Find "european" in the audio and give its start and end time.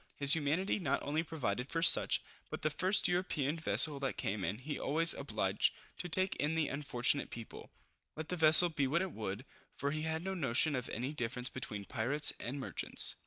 3.07-3.55